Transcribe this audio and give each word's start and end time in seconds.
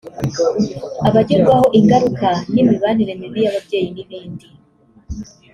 abagirwaho 1.07 1.65
ingaruka 1.79 2.29
n’imibanire 2.53 3.13
mibi 3.19 3.39
y’ababyeyi 3.43 3.89
n’ibindi 3.95 4.47